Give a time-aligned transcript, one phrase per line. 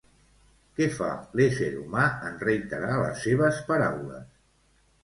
[0.79, 1.09] Què fa
[1.41, 4.31] l'ésser humà en reiterar les seves paraules?